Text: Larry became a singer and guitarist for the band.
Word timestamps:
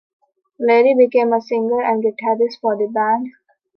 Larry 0.57 0.95
became 0.97 1.31
a 1.31 1.39
singer 1.39 1.79
and 1.79 2.03
guitarist 2.03 2.59
for 2.59 2.75
the 2.75 2.87
band. 2.91 3.27